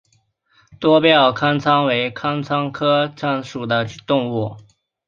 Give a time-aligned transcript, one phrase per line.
[0.79, 4.57] 多变尻参为尻参科尻参属的动物。